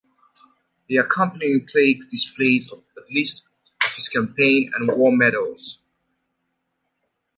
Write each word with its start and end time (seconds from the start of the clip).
The 0.89 0.97
accompanying 0.97 1.67
plaque 1.67 2.09
displays 2.09 2.67
a 2.71 2.77
list 3.11 3.43
of 3.85 3.93
his 3.93 4.09
campaign 4.09 4.71
and 4.73 4.87
war 4.97 5.15
medals. 5.15 5.77